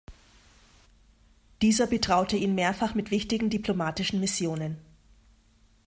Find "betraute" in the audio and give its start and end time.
1.85-2.35